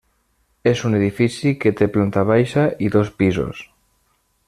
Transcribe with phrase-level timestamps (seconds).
[0.71, 3.65] És un edifici que té planta baixa i dos pisos.